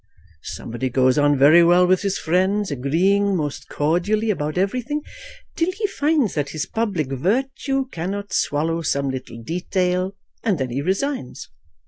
[0.55, 5.03] Somebody goes on very well with his friends, agreeing most cordially about everything,
[5.55, 10.81] till he finds that his public virtue cannot swallow some little detail, and then he
[10.81, 11.49] resigns.